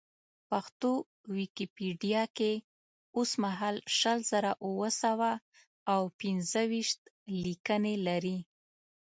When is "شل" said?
3.97-4.19